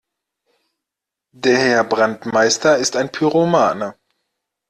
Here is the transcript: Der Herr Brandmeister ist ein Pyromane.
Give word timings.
Der 1.31 1.59
Herr 1.59 1.83
Brandmeister 1.83 2.77
ist 2.79 2.95
ein 2.95 3.11
Pyromane. 3.11 3.93